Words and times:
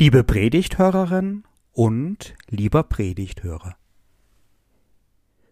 Liebe 0.00 0.24
Predigthörerin 0.24 1.44
und 1.72 2.34
lieber 2.48 2.84
Predigthörer. 2.84 3.76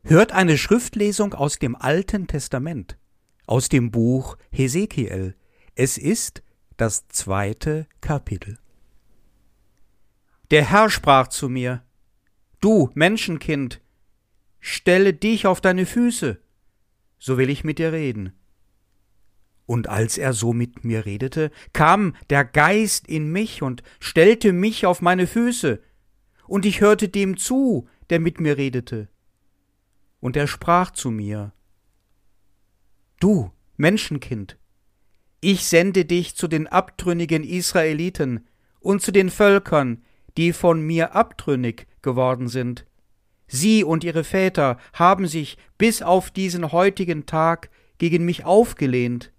Hört 0.05 0.33
eine 0.33 0.57
Schriftlesung 0.57 1.35
aus 1.35 1.59
dem 1.59 1.77
Alten 1.77 2.29
Testament, 2.29 2.97
aus 3.47 3.69
dem 3.69 3.91
Buch 3.91 4.39
Hesekiel. 4.51 5.37
Es 5.75 5.99
ist 5.99 6.43
das 6.79 7.09
zweite 7.09 7.87
Kapitel. 8.01 8.59
Der 10.51 10.65
Herr 10.65 10.89
sprach 10.89 11.29
zu 11.29 11.51
mir, 11.51 11.85
Du 12.63 12.91
Menschenkind, 12.95 13.83
stelle 14.61 15.13
dich 15.13 15.47
auf 15.47 15.61
deine 15.61 15.85
Füße, 15.85 16.41
so 17.19 17.37
will 17.37 17.51
ich 17.51 17.65
mit 17.65 17.79
dir 17.79 17.93
reden. 17.93 18.33
Und 19.69 19.87
als 19.87 20.17
er 20.17 20.33
so 20.33 20.55
mit 20.55 20.83
mir 20.87 21.05
redete, 21.05 21.51
kam 21.75 22.17
der 22.31 22.43
Geist 22.47 23.07
in 23.07 23.31
mich 23.31 23.61
und 23.61 23.83
stellte 24.01 24.55
mich 24.55 24.87
auf 24.87 25.03
meine 25.03 25.27
Füße, 25.27 25.83
und 26.47 26.65
ich 26.65 26.81
hörte 26.81 27.11
dem 27.11 27.37
zu, 27.37 27.87
der 28.09 28.19
mit 28.19 28.41
mir 28.41 28.57
redete. 28.57 29.09
Und 30.21 30.39
er 30.39 30.47
sprach 30.47 30.93
zu 30.93 31.11
mir, 31.11 31.53
Du, 33.21 33.51
Menschenkind, 33.77 34.57
ich 35.43 35.67
sende 35.67 36.07
dich 36.07 36.35
zu 36.35 36.49
den 36.49 36.67
abtrünnigen 36.67 37.45
Israeliten 37.45 38.47
und 38.81 39.03
zu 39.03 39.13
den 39.13 39.29
Völkern, 39.29 40.03
die 40.39 40.55
von 40.55 40.81
mir 40.81 41.15
abtrünnig 41.15 41.87
geworden 42.01 42.49
sind. 42.49 42.87
Sie 43.47 43.85
und 43.85 44.03
ihre 44.03 44.25
Väter 44.25 44.79
haben 44.95 45.27
sich 45.27 45.59
bis 45.77 46.01
auf 46.01 46.31
diesen 46.31 46.73
heutigen 46.73 47.27
Tag 47.27 47.69
gegen 47.99 48.25
mich 48.25 48.47
aufgelehnt, 48.47 49.31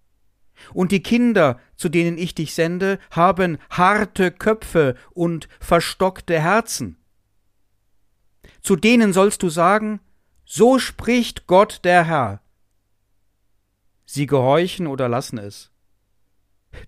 und 0.74 0.92
die 0.92 1.04
Kinder, 1.04 1.60
zu 1.76 1.90
denen 1.90 2.18
ich 2.18 2.36
dich 2.36 2.54
sende, 2.54 3.00
haben 3.12 3.58
harte 3.70 4.32
Köpfe 4.32 4.96
und 5.12 5.48
verstockte 5.60 6.40
Herzen. 6.40 6.98
Zu 8.62 8.76
denen 8.76 9.14
sollst 9.14 9.44
du 9.44 9.50
sagen, 9.50 10.00
so 10.46 10.80
spricht 10.80 11.48
Gott 11.48 11.82
der 11.84 12.06
Herr. 12.06 12.42
Sie 14.06 14.26
gehorchen 14.26 14.88
oder 14.88 15.08
lassen 15.08 15.38
es. 15.38 15.72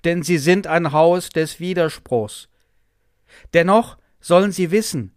Denn 0.03 0.23
sie 0.23 0.37
sind 0.37 0.67
ein 0.67 0.91
Haus 0.91 1.29
des 1.29 1.59
Widerspruchs. 1.59 2.49
Dennoch 3.53 3.97
sollen 4.19 4.51
sie 4.51 4.71
wissen, 4.71 5.15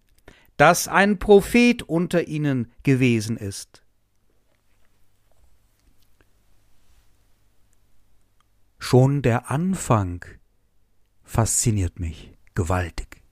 dass 0.56 0.88
ein 0.88 1.18
Prophet 1.18 1.82
unter 1.82 2.28
ihnen 2.28 2.72
gewesen 2.82 3.36
ist. 3.36 3.83
Schon 8.86 9.22
der 9.22 9.50
Anfang 9.50 10.22
fasziniert 11.22 11.98
mich 11.98 12.34
gewaltig. 12.54 13.22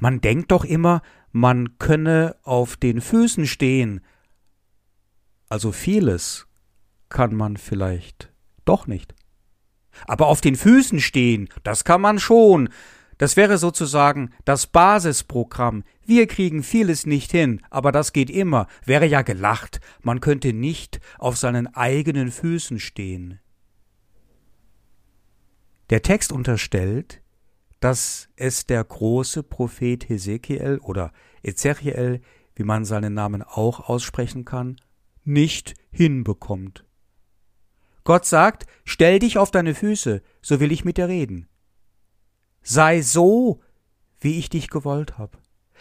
Man 0.00 0.20
denkt 0.20 0.50
doch 0.50 0.64
immer, 0.64 1.02
man 1.30 1.78
könne 1.78 2.34
auf 2.42 2.76
den 2.76 3.00
Füßen 3.00 3.46
stehen. 3.46 4.00
Also 5.48 5.70
vieles 5.70 6.48
kann 7.08 7.36
man 7.36 7.56
vielleicht 7.56 8.32
doch 8.64 8.88
nicht. 8.88 9.14
Aber 10.08 10.26
auf 10.26 10.40
den 10.40 10.56
Füßen 10.56 10.98
stehen, 10.98 11.48
das 11.62 11.84
kann 11.84 12.00
man 12.00 12.18
schon. 12.18 12.70
Das 13.18 13.36
wäre 13.36 13.58
sozusagen 13.58 14.34
das 14.44 14.66
Basisprogramm. 14.66 15.84
Wir 16.04 16.26
kriegen 16.26 16.64
vieles 16.64 17.06
nicht 17.06 17.30
hin, 17.30 17.62
aber 17.70 17.92
das 17.92 18.12
geht 18.12 18.30
immer. 18.30 18.66
Wäre 18.84 19.06
ja 19.06 19.22
gelacht, 19.22 19.80
man 20.02 20.18
könnte 20.18 20.52
nicht 20.52 20.98
auf 21.18 21.36
seinen 21.36 21.72
eigenen 21.72 22.32
Füßen 22.32 22.80
stehen. 22.80 23.38
Der 25.90 26.02
Text 26.02 26.32
unterstellt, 26.32 27.22
dass 27.80 28.28
es 28.36 28.66
der 28.66 28.82
große 28.82 29.42
Prophet 29.42 30.08
Hesekiel 30.08 30.78
oder 30.82 31.12
Ezechiel, 31.42 32.22
wie 32.54 32.64
man 32.64 32.84
seinen 32.84 33.12
Namen 33.12 33.42
auch 33.42 33.88
aussprechen 33.88 34.44
kann, 34.44 34.76
nicht 35.24 35.74
hinbekommt. 35.90 36.84
Gott 38.04 38.26
sagt, 38.26 38.66
stell 38.84 39.18
dich 39.18 39.38
auf 39.38 39.50
deine 39.50 39.74
Füße, 39.74 40.22
so 40.42 40.60
will 40.60 40.72
ich 40.72 40.84
mit 40.84 40.98
dir 40.98 41.08
reden. 41.08 41.48
Sei 42.62 43.02
so, 43.02 43.60
wie 44.20 44.38
ich 44.38 44.48
dich 44.48 44.68
gewollt 44.68 45.18
hab. 45.18 45.38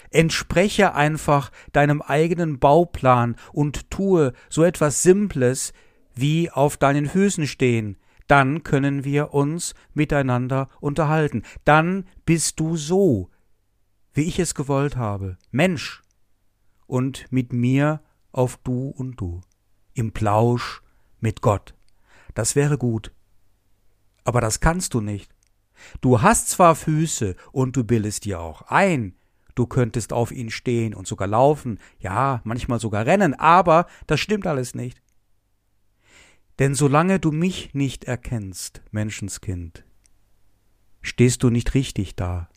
Entspreche 0.10 0.94
einfach 0.94 1.52
deinem 1.72 2.02
eigenen 2.02 2.60
Bauplan 2.60 3.36
und 3.54 3.90
tue 3.90 4.34
so 4.50 4.64
etwas 4.64 5.04
Simples 5.04 5.74
wie 6.14 6.50
auf 6.50 6.78
deinen 6.78 7.08
Füßen 7.08 7.48
stehen, 7.48 7.98
dann 8.34 8.64
können 8.64 9.04
wir 9.04 9.32
uns 9.36 9.76
miteinander 9.94 10.68
unterhalten. 10.80 11.44
Dann 11.66 12.08
bist 12.26 12.60
du 12.60 12.76
so, 12.76 13.30
wie 14.12 14.24
ich 14.24 14.40
es 14.40 14.56
gewollt 14.56 14.98
habe, 14.98 15.38
Mensch, 15.52 16.02
und 16.88 17.32
mit 17.32 17.54
mir 17.54 18.02
auf 18.32 18.58
du 18.64 18.88
und 18.90 19.22
du, 19.22 19.42
im 19.94 20.14
Plausch 20.14 20.82
mit 21.20 21.42
Gott. 21.42 21.76
Das 22.34 22.56
wäre 22.56 22.80
gut. 22.80 23.12
Aber 24.24 24.42
das 24.42 24.60
kannst 24.60 24.96
du 24.96 25.02
nicht. 25.02 25.32
Du 26.02 26.24
hast 26.24 26.50
zwar 26.50 26.74
Füße 26.74 27.36
und 27.52 27.76
du 27.76 27.84
bildest 27.84 28.26
dir 28.26 28.40
auch 28.40 28.64
ein, 28.64 29.16
du 29.54 29.68
könntest 29.68 30.12
auf 30.12 30.32
ihnen 30.32 30.50
stehen 30.50 30.96
und 30.96 31.06
sogar 31.06 31.28
laufen, 31.28 31.78
ja, 32.00 32.42
manchmal 32.46 32.80
sogar 32.80 33.06
rennen, 33.06 33.36
aber 33.36 33.86
das 34.08 34.20
stimmt 34.20 34.48
alles 34.48 34.74
nicht. 34.74 35.03
Denn 36.60 36.76
solange 36.76 37.20
du 37.20 37.32
mich 37.32 37.74
nicht 37.74 38.04
erkennst, 38.06 38.82
Menschenskind, 38.92 39.84
stehst 41.02 41.44
du 41.44 41.50
nicht 41.50 41.74
richtig 41.74 42.16
da, 42.16 42.50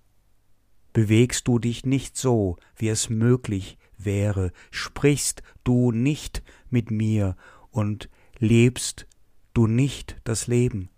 bewegst 0.92 1.48
du 1.48 1.58
dich 1.58 1.84
nicht 1.84 2.16
so, 2.16 2.56
wie 2.76 2.88
es 2.88 3.10
möglich 3.10 3.78
wäre, 3.98 4.52
sprichst 4.70 5.42
du 5.64 5.92
nicht 5.92 6.42
mit 6.70 6.90
mir 6.90 7.36
und 7.70 8.08
lebst 8.38 9.06
du 9.54 9.66
nicht 9.66 10.20
das 10.24 10.46
Leben, 10.46 10.90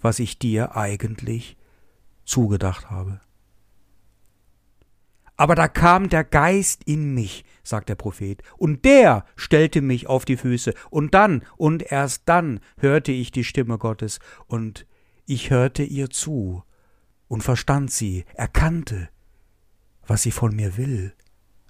was 0.00 0.18
ich 0.18 0.38
dir 0.38 0.76
eigentlich 0.76 1.56
zugedacht 2.24 2.90
habe. 2.90 3.20
Aber 5.36 5.54
da 5.54 5.68
kam 5.68 6.08
der 6.08 6.24
Geist 6.24 6.84
in 6.84 7.12
mich, 7.12 7.44
sagt 7.66 7.88
der 7.88 7.94
Prophet, 7.94 8.42
und 8.56 8.84
der 8.84 9.24
stellte 9.36 9.80
mich 9.80 10.06
auf 10.06 10.24
die 10.24 10.36
Füße, 10.36 10.74
und 10.90 11.14
dann, 11.14 11.44
und 11.56 11.90
erst 11.90 12.22
dann 12.26 12.60
hörte 12.78 13.12
ich 13.12 13.30
die 13.30 13.44
Stimme 13.44 13.78
Gottes, 13.78 14.20
und 14.46 14.86
ich 15.26 15.50
hörte 15.50 15.82
ihr 15.82 16.10
zu 16.10 16.62
und 17.28 17.42
verstand 17.42 17.90
sie, 17.90 18.24
erkannte, 18.34 19.08
was 20.06 20.22
sie 20.22 20.30
von 20.30 20.54
mir 20.54 20.76
will, 20.76 21.12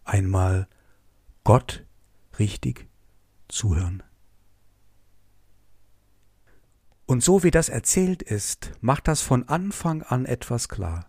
einmal 0.05 0.69
Gott 1.45 1.87
richtig 2.39 2.89
zuhören. 3.49 4.03
Und 7.07 7.23
so 7.23 7.45
wie 7.45 7.53
das 7.53 7.69
erzählt 7.69 8.23
ist, 8.23 8.73
macht 8.81 9.07
das 9.07 9.23
von 9.23 9.49
Anfang 9.49 10.03
an 10.03 10.27
etwas 10.27 10.69
klar. 10.69 11.09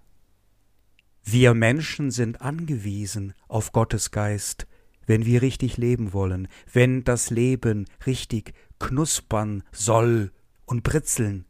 Wir 1.23 1.53
Menschen 1.55 2.11
sind 2.11 2.41
angewiesen 2.41 3.33
auf 3.47 3.71
Gottes 3.71 4.11
Geist, 4.11 4.67
wenn 5.07 5.25
wir 5.25 5.41
richtig 5.41 5.77
leben 5.77 6.13
wollen, 6.13 6.47
wenn 6.71 7.03
das 7.03 7.31
Leben 7.31 7.85
richtig 8.05 8.53
knuspern 8.79 9.63
soll 9.71 10.31
und 10.65 10.83
britzeln. 10.83 11.45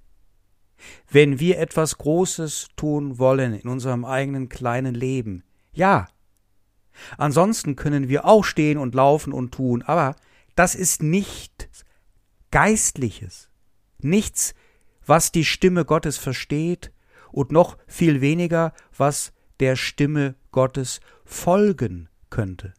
Wenn 1.09 1.39
wir 1.39 1.57
etwas 1.57 1.97
Großes 1.97 2.69
tun 2.77 3.17
wollen 3.17 3.53
in 3.53 3.67
unserem 3.67 4.05
eigenen 4.05 4.47
kleinen 4.47 4.95
Leben, 4.95 5.43
ja. 5.73 6.07
Ansonsten 7.17 7.75
können 7.75 8.07
wir 8.07 8.25
auch 8.25 8.43
stehen 8.43 8.77
und 8.77 8.95
laufen 8.95 9.33
und 9.33 9.53
tun, 9.53 9.81
aber 9.81 10.15
das 10.55 10.73
ist 10.73 11.03
nicht 11.03 11.69
Geistliches, 12.49 13.49
nichts, 13.99 14.55
was 15.05 15.31
die 15.31 15.45
Stimme 15.45 15.83
Gottes 15.83 16.17
versteht 16.17 16.91
und 17.31 17.51
noch 17.51 17.77
viel 17.87 18.21
weniger, 18.21 18.73
was 18.95 19.33
der 19.59 19.75
Stimme 19.75 20.35
Gottes 20.51 21.01
folgen 21.25 22.09
könnte. 22.29 22.73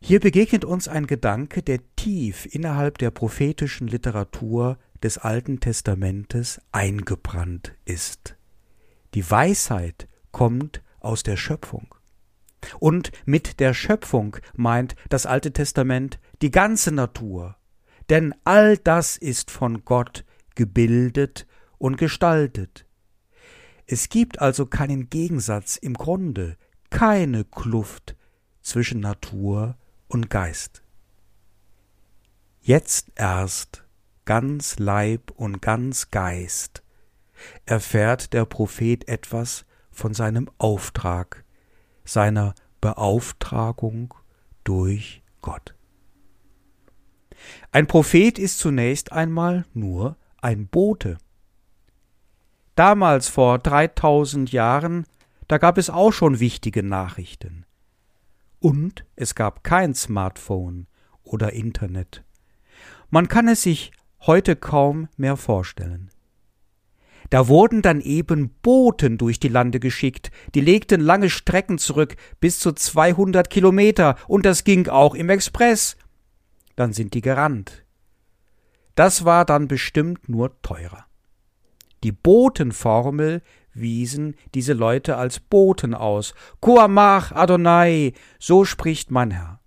Hier 0.00 0.20
begegnet 0.20 0.64
uns 0.64 0.88
ein 0.88 1.06
Gedanke, 1.06 1.62
der 1.62 1.80
tief 1.96 2.46
innerhalb 2.46 2.98
der 2.98 3.10
prophetischen 3.10 3.88
Literatur 3.88 4.78
des 5.02 5.18
Alten 5.18 5.60
Testamentes 5.60 6.60
eingebrannt 6.72 7.74
ist. 7.84 8.36
Die 9.14 9.28
Weisheit 9.28 10.08
kommt 10.30 10.82
aus 11.00 11.22
der 11.22 11.36
Schöpfung. 11.36 11.94
Und 12.80 13.12
mit 13.24 13.60
der 13.60 13.74
Schöpfung 13.74 14.36
meint 14.54 14.94
das 15.08 15.26
Alte 15.26 15.52
Testament 15.52 16.18
die 16.42 16.50
ganze 16.50 16.92
Natur, 16.92 17.56
denn 18.10 18.34
all 18.44 18.76
das 18.78 19.16
ist 19.16 19.50
von 19.50 19.84
Gott 19.84 20.24
gebildet 20.54 21.46
und 21.78 21.98
gestaltet. 21.98 22.86
Es 23.86 24.08
gibt 24.08 24.40
also 24.40 24.66
keinen 24.66 25.08
Gegensatz 25.08 25.76
im 25.76 25.94
Grunde, 25.94 26.56
keine 26.90 27.44
Kluft 27.44 28.16
zwischen 28.60 29.00
Natur 29.00 29.76
und 30.08 30.30
Geist. 30.30 30.82
Jetzt 32.60 33.12
erst 33.14 33.84
ganz 34.24 34.78
Leib 34.78 35.30
und 35.36 35.62
ganz 35.62 36.10
Geist 36.10 36.82
erfährt 37.66 38.32
der 38.32 38.44
Prophet 38.44 39.08
etwas 39.08 39.64
von 39.90 40.12
seinem 40.14 40.50
Auftrag, 40.58 41.44
seiner 42.04 42.54
Beauftragung 42.80 44.14
durch 44.64 45.22
Gott. 45.40 45.74
Ein 47.72 47.86
Prophet 47.86 48.38
ist 48.38 48.58
zunächst 48.58 49.12
einmal 49.12 49.64
nur 49.72 50.16
ein 50.40 50.66
Bote. 50.66 51.18
Damals 52.74 53.28
vor 53.28 53.58
3000 53.58 54.52
Jahren, 54.52 55.06
da 55.48 55.58
gab 55.58 55.78
es 55.78 55.90
auch 55.90 56.12
schon 56.12 56.40
wichtige 56.40 56.82
Nachrichten. 56.82 57.64
Und 58.60 59.04
es 59.16 59.34
gab 59.34 59.62
kein 59.62 59.94
Smartphone 59.94 60.86
oder 61.22 61.52
Internet. 61.52 62.24
Man 63.10 63.28
kann 63.28 63.48
es 63.48 63.62
sich 63.62 63.92
heute 64.20 64.56
kaum 64.56 65.08
mehr 65.16 65.36
vorstellen. 65.36 66.10
Da 67.30 67.46
wurden 67.46 67.82
dann 67.82 68.00
eben 68.00 68.50
Boten 68.62 69.18
durch 69.18 69.38
die 69.38 69.48
Lande 69.48 69.80
geschickt, 69.80 70.30
die 70.54 70.60
legten 70.60 71.00
lange 71.00 71.28
Strecken 71.28 71.78
zurück, 71.78 72.16
bis 72.40 72.58
zu 72.58 72.72
200 72.72 73.50
Kilometer, 73.50 74.16
und 74.26 74.46
das 74.46 74.64
ging 74.64 74.88
auch 74.88 75.14
im 75.14 75.28
Express. 75.28 75.96
Dann 76.74 76.92
sind 76.92 77.14
die 77.14 77.20
gerannt. 77.20 77.84
Das 78.94 79.24
war 79.24 79.44
dann 79.44 79.68
bestimmt 79.68 80.28
nur 80.28 80.60
teurer. 80.62 81.06
Die 82.02 82.12
Botenformel 82.12 83.42
wiesen 83.80 84.34
diese 84.54 84.72
Leute 84.72 85.16
als 85.16 85.40
Boten 85.40 85.94
aus. 85.94 86.34
Kuamach 86.60 87.32
Adonai, 87.32 88.12
so 88.38 88.64
spricht 88.64 89.10
mein 89.10 89.30
Herr. 89.30 89.60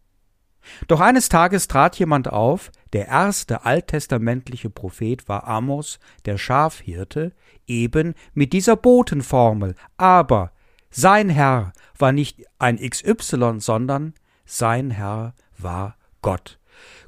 Doch 0.87 0.99
eines 0.99 1.29
Tages 1.29 1.67
trat 1.67 1.97
jemand 1.97 2.31
auf, 2.31 2.71
der 2.93 3.07
erste 3.07 3.65
alttestamentliche 3.65 4.69
Prophet 4.69 5.27
war 5.27 5.47
Amos, 5.47 5.99
der 6.25 6.37
Schafhirte, 6.37 7.33
eben 7.67 8.13
mit 8.33 8.53
dieser 8.53 8.75
Botenformel, 8.75 9.75
aber 9.97 10.51
sein 10.89 11.29
Herr 11.29 11.73
war 11.97 12.11
nicht 12.11 12.43
ein 12.59 12.77
XY, 12.77 13.55
sondern 13.59 14.13
sein 14.45 14.91
Herr 14.91 15.33
war 15.57 15.95
Gott. 16.21 16.59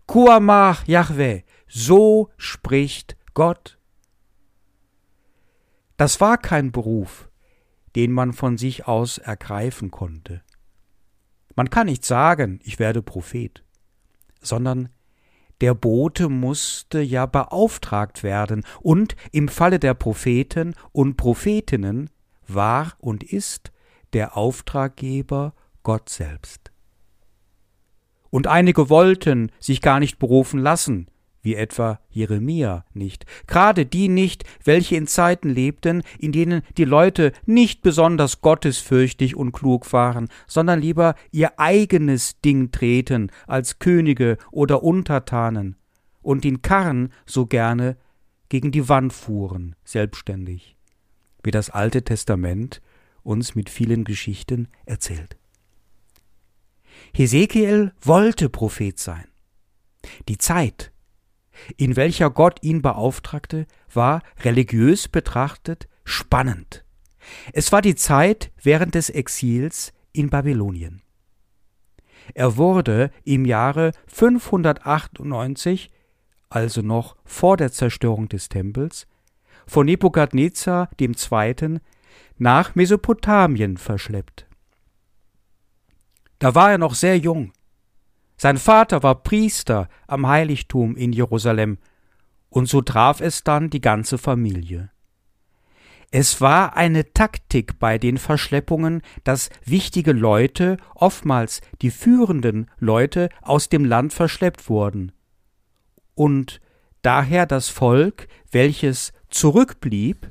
Kuamach 0.08 0.88
Yahweh, 0.88 1.42
so 1.68 2.30
spricht 2.38 3.18
Gott. 3.34 3.78
Das 6.04 6.20
war 6.20 6.38
kein 6.38 6.74
Beruf, 6.74 7.30
den 7.96 8.12
man 8.12 8.34
von 8.34 8.58
sich 8.58 8.90
aus 8.90 9.20
ergreifen 9.20 9.90
konnte. 9.90 10.42
Man 11.56 11.70
kann 11.70 11.88
nicht 11.88 12.04
sagen, 12.04 12.60
ich 12.62 12.78
werde 12.78 13.02
Prophet, 13.02 13.64
sondern 14.42 14.90
der 15.62 15.74
Bote 15.74 16.28
musste 16.28 17.00
ja 17.00 17.26
beauftragt 17.26 18.22
werden, 18.22 18.66
und 18.82 19.16
im 19.32 19.48
Falle 19.48 19.80
der 19.80 19.94
Propheten 19.94 20.76
und 20.92 21.16
Prophetinnen 21.16 22.10
war 22.50 22.96
und 22.98 23.24
ist 23.24 23.72
der 24.12 24.36
Auftraggeber 24.36 25.54
Gott 25.84 26.10
selbst. 26.10 26.74
Und 28.30 28.48
einige 28.48 28.90
wollten 28.90 29.54
sich 29.62 29.80
gar 29.80 30.02
nicht 30.02 30.20
berufen 30.20 30.60
lassen, 30.60 31.08
wie 31.44 31.56
etwa 31.56 32.00
Jeremia 32.10 32.86
nicht, 32.94 33.26
gerade 33.46 33.86
die 33.86 34.08
nicht, 34.08 34.46
welche 34.64 34.96
in 34.96 35.08
Zeiten 35.08 35.50
lebten, 35.50 36.02
in 36.18 36.32
denen 36.32 36.64
die 36.78 36.86
Leute 36.86 37.34
nicht 37.46 37.82
besonders 37.82 38.42
gottesfürchtig 38.42 39.36
und 39.36 39.52
klug 39.52 39.92
waren, 39.94 40.30
sondern 40.48 40.80
lieber 40.80 41.16
ihr 41.32 41.60
eigenes 41.60 42.40
Ding 42.42 42.72
treten 42.72 43.30
als 43.46 43.78
Könige 43.78 44.38
oder 44.52 44.84
Untertanen 44.84 45.76
und 46.22 46.46
den 46.46 46.62
Karren 46.62 47.12
so 47.26 47.46
gerne 47.46 47.98
gegen 48.48 48.72
die 48.72 48.88
Wand 48.88 49.12
fuhren, 49.12 49.76
selbstständig, 49.84 50.78
wie 51.44 51.52
das 51.52 51.70
Alte 51.70 52.04
Testament 52.04 52.82
uns 53.22 53.54
mit 53.54 53.70
vielen 53.70 54.06
Geschichten 54.06 54.70
erzählt. 54.86 55.38
Hesekiel 57.14 57.92
wollte 58.02 58.50
Prophet 58.50 58.98
sein. 58.98 59.26
Die 60.28 60.38
Zeit, 60.38 60.93
in 61.78 61.96
welcher 61.96 62.30
Gott 62.30 62.60
ihn 62.62 62.82
beauftragte, 62.82 63.66
war 63.94 64.22
religiös 64.44 65.08
betrachtet 65.08 65.88
spannend. 66.04 66.84
Es 67.54 67.72
war 67.72 67.82
die 67.82 67.96
Zeit 67.96 68.52
während 68.62 68.96
des 68.96 69.10
Exils 69.10 69.94
in 70.12 70.30
Babylonien. 70.30 71.02
Er 72.34 72.58
wurde 72.58 73.12
im 73.24 73.46
Jahre 73.46 73.92
598, 74.08 75.92
also 76.50 76.82
noch 76.82 77.16
vor 77.26 77.58
der 77.58 77.72
Zerstörung 77.72 78.30
des 78.30 78.50
Tempels, 78.50 79.08
von 79.66 79.86
Nebukadnezar 79.86 80.90
II. 81.00 81.80
nach 82.38 82.76
Mesopotamien 82.76 83.78
verschleppt. 83.78 84.48
Da 86.40 86.56
war 86.56 86.72
er 86.72 86.78
noch 86.78 86.96
sehr 86.96 87.18
jung, 87.18 87.54
sein 88.44 88.58
Vater 88.58 89.04
war 89.04 89.24
Priester 89.24 89.88
am 90.06 90.28
Heiligtum 90.28 90.98
in 90.98 91.14
Jerusalem, 91.14 91.78
und 92.50 92.68
so 92.68 92.82
traf 92.82 93.22
es 93.22 93.46
dann 93.46 93.70
die 93.70 93.80
ganze 93.80 94.18
Familie. 94.18 94.92
Es 96.12 96.42
war 96.42 96.76
eine 96.76 97.14
Taktik 97.14 97.80
bei 97.80 97.98
den 97.98 98.18
Verschleppungen, 98.18 99.02
dass 99.24 99.50
wichtige 99.64 100.12
Leute, 100.12 100.76
oftmals 100.94 101.62
die 101.82 101.90
führenden 101.90 102.70
Leute, 102.80 103.30
aus 103.42 103.70
dem 103.70 103.86
Land 103.86 104.12
verschleppt 104.12 104.68
wurden. 104.68 105.14
Und 106.14 106.60
daher 107.02 107.46
das 107.46 107.70
Volk, 107.70 108.28
welches 108.52 109.14
zurückblieb, 109.30 110.30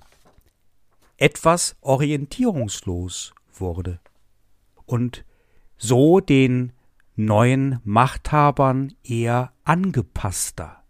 etwas 1.16 1.76
orientierungslos 1.80 3.32
wurde 3.54 4.00
und 4.84 5.24
so 5.78 6.20
den 6.20 6.74
neuen 7.24 7.80
Machthabern 7.84 8.92
eher 9.02 9.52
angepasster. 9.64 10.82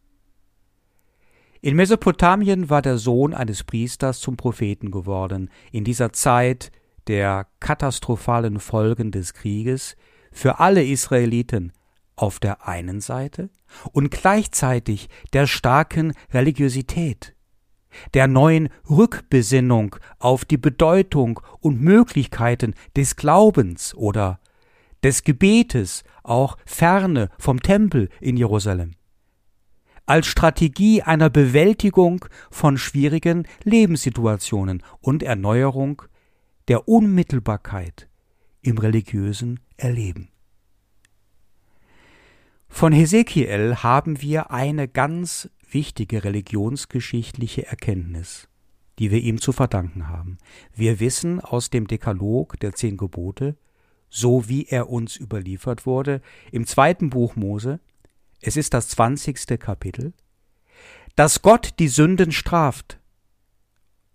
In 1.61 1.77
Mesopotamien 1.77 2.71
war 2.71 2.83
der 2.83 2.99
Sohn 2.99 3.35
eines 3.35 3.63
Priesters 3.63 4.21
zum 4.21 4.37
Propheten 4.37 4.91
geworden, 4.91 5.49
in 5.71 5.85
dieser 5.85 6.13
Zeit 6.13 6.73
der 7.07 7.47
katastrophalen 7.61 8.59
Folgen 8.59 9.13
des 9.13 9.33
Krieges 9.33 9.97
für 10.33 10.59
alle 10.59 10.85
Israeliten 10.85 11.73
auf 12.17 12.41
der 12.41 12.67
einen 12.67 13.01
Seite 13.01 13.51
und 13.93 14.11
gleichzeitig 14.11 15.09
der 15.33 15.47
starken 15.47 16.15
Religiosität, 16.33 17.35
der 18.15 18.27
neuen 18.27 18.69
Rückbesinnung 18.89 19.97
auf 20.19 20.45
die 20.45 20.57
Bedeutung 20.57 21.41
und 21.61 21.81
Möglichkeiten 21.81 22.75
des 22.97 23.17
Glaubens 23.17 23.95
oder 23.95 24.41
des 25.03 25.25
Gebetes 25.25 26.05
auch 26.23 26.57
ferne 26.65 27.29
vom 27.39 27.61
Tempel 27.61 28.09
in 28.21 28.37
Jerusalem. 28.37 28.93
Als 30.07 30.27
Strategie 30.27 31.03
einer 31.03 31.31
Bewältigung 31.31 32.25
von 32.51 32.77
schwierigen 32.77 33.47
Lebenssituationen 33.65 34.83
und 35.01 35.23
Erneuerung 35.23 36.03
der 36.69 36.89
Unmittelbarkeit 36.89 38.09
im 38.63 38.79
religiösen 38.79 39.61
Erleben. 39.77 40.29
Von 42.69 42.93
Hesekiel 42.93 43.77
haben 43.77 44.23
wir 44.23 44.51
eine 44.51 44.89
ganz 44.89 45.51
wichtige 45.71 46.25
religionsgeschichtliche 46.25 47.67
Erkenntnis, 47.67 48.49
die 48.99 49.11
wir 49.11 49.21
ihm 49.21 49.41
zu 49.41 49.53
verdanken 49.53 50.09
haben. 50.09 50.39
Wir 50.75 50.99
wissen 50.99 51.41
aus 51.41 51.71
dem 51.71 51.87
Dekalog 51.87 52.59
der 52.61 52.73
zehn 52.73 52.97
Gebote, 52.97 53.57
so 54.15 54.47
wie 54.47 54.67
er 54.67 54.91
uns 54.91 55.19
überliefert 55.19 55.87
wurde, 55.87 56.21
im 56.53 56.67
zweiten 56.67 57.09
Buch 57.09 57.35
Mose, 57.35 57.81
es 58.43 58.59
ist 58.59 58.75
das 58.75 58.89
zwanzigste 58.89 59.57
Kapitel, 59.57 60.13
dass 61.17 61.41
Gott 61.41 61.79
die 61.79 61.89
Sünden 61.89 62.31
straft. 62.31 63.01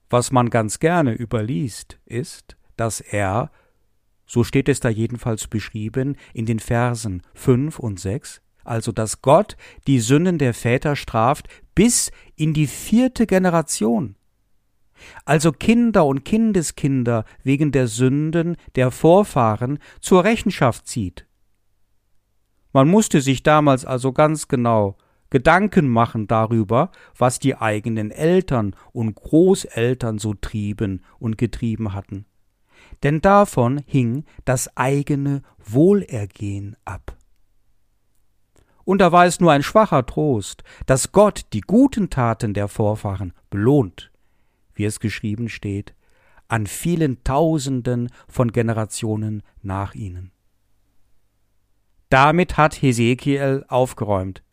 Was 0.09 0.31
man 0.31 0.51
ganz 0.51 0.79
gerne 0.79 1.13
überliest, 1.13 1.97
ist, 2.05 2.57
dass 2.75 3.01
er, 3.01 3.51
so 4.27 4.43
steht 4.43 4.69
es 4.69 4.79
da 4.79 4.89
jedenfalls 4.89 5.47
beschrieben 5.47 6.15
in 6.31 6.45
den 6.45 6.59
Versen 6.59 7.23
fünf 7.33 7.79
und 7.79 7.99
sechs, 7.99 8.39
also 8.63 8.91
dass 8.91 9.23
Gott 9.23 9.57
die 9.87 9.99
Sünden 9.99 10.37
der 10.37 10.53
Väter 10.53 10.95
straft 10.95 11.47
bis 11.73 12.11
in 12.35 12.53
die 12.53 12.67
vierte 12.67 13.25
Generation 13.25 14.15
also 15.25 15.51
Kinder 15.51 16.05
und 16.05 16.25
Kindeskinder 16.25 17.25
wegen 17.43 17.71
der 17.71 17.87
Sünden 17.87 18.57
der 18.75 18.91
Vorfahren 18.91 19.79
zur 19.99 20.23
Rechenschaft 20.23 20.87
zieht. 20.87 21.25
Man 22.73 22.87
musste 22.89 23.21
sich 23.21 23.43
damals 23.43 23.85
also 23.85 24.13
ganz 24.13 24.47
genau 24.47 24.97
Gedanken 25.29 25.89
machen 25.89 26.27
darüber, 26.27 26.91
was 27.17 27.39
die 27.39 27.55
eigenen 27.55 28.11
Eltern 28.11 28.75
und 28.93 29.15
Großeltern 29.15 30.19
so 30.19 30.33
trieben 30.33 31.03
und 31.19 31.37
getrieben 31.37 31.93
hatten. 31.93 32.25
Denn 33.03 33.21
davon 33.21 33.81
hing 33.85 34.23
das 34.45 34.75
eigene 34.77 35.41
Wohlergehen 35.57 36.77
ab. 36.85 37.17
Und 38.85 38.99
da 38.99 39.11
war 39.11 39.25
es 39.25 39.41
nur 39.41 39.51
ein 39.51 39.63
schwacher 39.63 40.05
Trost, 40.05 40.63
dass 40.85 41.11
Gott 41.11 41.47
die 41.51 41.61
guten 41.61 42.09
Taten 42.09 42.53
der 42.53 42.69
Vorfahren 42.69 43.33
belohnt 43.49 44.11
wie 44.77 44.85
es 44.85 44.99
geschrieben 44.99 45.49
steht, 45.49 45.93
an 46.47 46.67
vielen 46.67 47.23
Tausenden 47.23 48.09
von 48.27 48.51
Generationen 48.51 49.43
nach 49.61 49.95
ihnen. 49.95 50.31
Damit 52.09 52.55
hat 52.57 52.81
Hesekiel 52.81 53.65
aufgeräumt. 53.67 54.43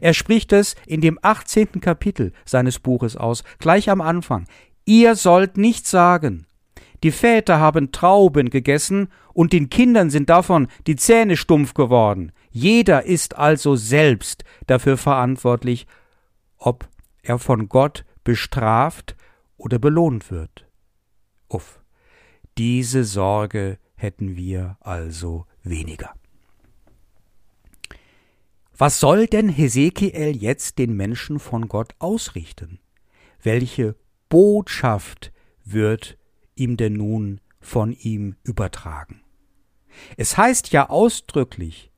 Er 0.00 0.14
spricht 0.14 0.52
es 0.52 0.74
in 0.86 1.00
dem 1.00 1.18
18. 1.22 1.80
Kapitel 1.80 2.32
seines 2.44 2.80
Buches 2.80 3.16
aus, 3.16 3.44
gleich 3.60 3.88
am 3.90 4.00
Anfang. 4.00 4.46
Ihr 4.84 5.14
sollt 5.14 5.56
nicht 5.56 5.86
sagen, 5.86 6.46
die 7.04 7.12
Väter 7.12 7.60
haben 7.60 7.92
Trauben 7.92 8.50
gegessen 8.50 9.08
und 9.32 9.52
den 9.52 9.70
Kindern 9.70 10.10
sind 10.10 10.28
davon 10.30 10.66
die 10.88 10.96
Zähne 10.96 11.36
stumpf 11.36 11.74
geworden. 11.74 12.32
Jeder 12.50 13.04
ist 13.04 13.36
also 13.36 13.76
selbst 13.76 14.42
dafür 14.66 14.96
verantwortlich, 14.96 15.86
ob 16.56 16.88
er 17.22 17.38
von 17.38 17.68
Gott 17.68 18.04
bestraft 18.24 19.14
oder 19.58 19.78
belohnt 19.78 20.30
wird. 20.30 20.66
Uff, 21.48 21.80
diese 22.56 23.04
Sorge 23.04 23.78
hätten 23.94 24.36
wir 24.36 24.78
also 24.80 25.46
weniger. 25.62 26.14
Was 28.76 29.00
soll 29.00 29.26
denn 29.26 29.48
Hesekiel 29.48 30.36
jetzt 30.36 30.78
den 30.78 30.96
Menschen 30.96 31.40
von 31.40 31.68
Gott 31.68 31.94
ausrichten? 31.98 32.78
Welche 33.42 33.96
Botschaft 34.28 35.32
wird 35.64 36.16
ihm 36.54 36.76
denn 36.76 36.92
nun 36.92 37.40
von 37.60 37.92
ihm 37.92 38.36
übertragen? 38.44 39.20
Es 40.16 40.36
heißt 40.36 40.70
ja 40.70 40.90
ausdrücklich, 40.90 41.90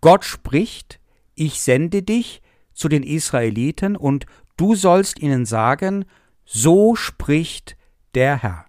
Gott 0.00 0.24
spricht, 0.24 1.00
ich 1.34 1.60
sende 1.60 2.04
dich 2.04 2.40
zu 2.72 2.88
den 2.88 3.02
Israeliten 3.02 3.96
und 3.96 4.26
du 4.56 4.76
sollst 4.76 5.18
ihnen 5.18 5.44
sagen, 5.44 6.04
so 6.50 6.96
spricht 6.96 7.76
der 8.14 8.38
Herr. 8.38 8.64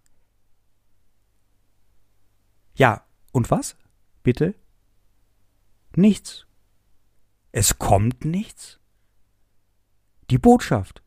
Ja, 2.76 3.06
und 3.32 3.50
was? 3.50 3.78
Bitte? 4.22 4.54
Nichts. 5.96 6.46
Es 7.54 7.80
kommt 7.80 8.26
nichts? 8.26 8.80
Die 10.30 10.38
Botschaft. 10.38 11.02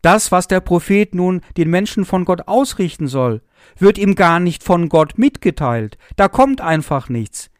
Das, 0.00 0.32
was 0.32 0.48
der 0.48 0.60
Prophet 0.60 1.14
nun 1.14 1.42
den 1.58 1.68
Menschen 1.68 2.06
von 2.06 2.24
Gott 2.24 2.48
ausrichten 2.48 3.06
soll, 3.06 3.42
wird 3.76 3.98
ihm 3.98 4.14
gar 4.14 4.40
nicht 4.40 4.62
von 4.62 4.88
Gott 4.88 5.18
mitgeteilt. 5.18 5.98
Da 6.16 6.28
kommt 6.28 6.62
einfach 6.62 7.10
nichts. 7.10 7.50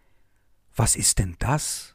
Was 0.75 0.97
ist 0.97 1.19
denn 1.19 1.37
das? 1.41 1.95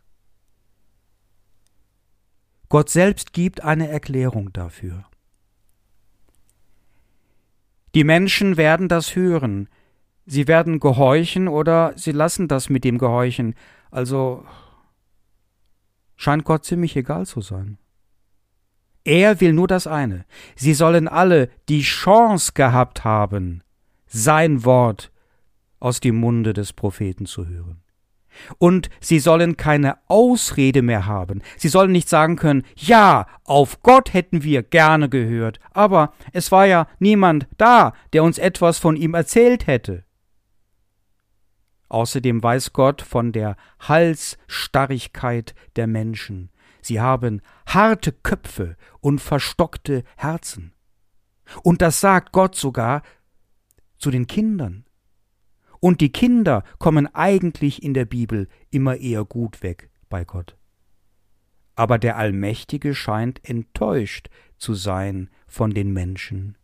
Gott 2.70 2.92
selbst 2.92 3.34
gibt 3.34 3.62
eine 3.62 3.90
Erklärung 3.90 4.54
dafür. 4.54 5.11
Die 7.96 8.04
Menschen 8.04 8.58
werden 8.58 8.88
das 8.88 9.16
hören. 9.16 9.68
Sie 10.26 10.48
werden 10.48 10.80
gehorchen 10.80 11.48
oder 11.48 11.94
sie 11.96 12.12
lassen 12.12 12.48
das 12.48 12.70
mit 12.70 12.84
dem 12.84 12.98
Gehorchen. 12.98 13.56
Also 13.90 14.46
scheint 16.16 16.46
Gott 16.46 16.64
ziemlich 16.64 16.96
egal 16.96 17.26
zu 17.26 17.42
sein. 17.42 17.78
Er 19.04 19.42
will 19.42 19.54
nur 19.54 19.68
das 19.68 19.88
eine. 19.88 20.26
Sie 20.56 20.74
sollen 20.74 21.08
alle 21.08 21.50
die 21.70 21.82
Chance 21.82 22.52
gehabt 22.54 23.04
haben, 23.04 23.64
sein 24.06 24.64
Wort 24.64 25.12
aus 25.80 26.00
dem 26.00 26.16
Munde 26.16 26.54
des 26.54 26.74
Propheten 26.74 27.26
zu 27.26 27.48
hören. 27.48 27.82
Und 28.58 28.90
sie 29.00 29.20
sollen 29.20 29.58
keine 29.58 29.98
Ausrede 30.08 30.82
mehr 30.82 31.06
haben. 31.06 31.42
Sie 31.58 31.68
sollen 31.68 31.92
nicht 31.92 32.10
sagen 32.10 32.36
können, 32.36 32.64
ja, 32.76 33.28
auf 33.44 33.82
Gott 33.82 34.14
hätten 34.14 34.44
wir 34.44 34.64
gerne 34.64 35.10
gehört, 35.10 35.60
aber 35.72 36.14
es 36.32 36.52
war 36.52 36.66
ja 36.66 36.88
niemand 37.00 37.48
da, 37.58 37.94
der 38.14 38.24
uns 38.24 38.38
etwas 38.38 38.80
von 38.80 38.96
ihm 38.96 39.14
erzählt 39.14 39.68
hätte. 39.68 40.04
Außerdem 41.90 42.42
weiß 42.42 42.72
Gott 42.72 43.02
von 43.02 43.34
der 43.34 43.58
Halsstarrigkeit 43.80 45.54
der 45.76 45.88
Menschen. 45.88 46.50
Sie 46.82 47.02
haben 47.02 47.42
harte 47.68 48.14
Köpfe 48.14 48.78
und 49.02 49.20
verstockte 49.20 50.04
Herzen. 50.16 50.74
Und 51.64 51.82
das 51.82 52.00
sagt 52.00 52.32
Gott 52.32 52.56
sogar 52.56 53.02
zu 53.98 54.10
den 54.10 54.26
Kindern. 54.26 54.86
Und 55.82 56.00
die 56.00 56.12
Kinder 56.12 56.64
kommen 56.80 57.14
eigentlich 57.14 57.84
in 57.84 57.94
der 57.94 58.06
Bibel 58.06 58.48
immer 58.70 58.98
eher 58.98 59.26
gut 59.26 59.64
weg 59.64 59.90
bei 60.10 60.24
Gott. 60.24 60.56
Aber 61.76 61.98
der 61.98 62.18
Allmächtige 62.18 62.96
scheint 62.96 63.44
enttäuscht 63.44 64.30
zu 64.58 64.76
sein 64.76 65.30
von 65.48 65.72
den 65.72 65.92
Menschen. 65.92 66.56